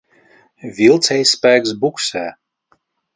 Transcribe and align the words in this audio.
Vilcējspēks 0.79 1.75
buksē. 1.83 2.25